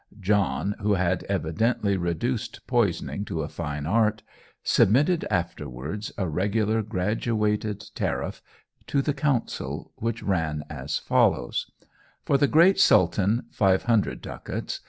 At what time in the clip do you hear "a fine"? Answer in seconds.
3.43-3.85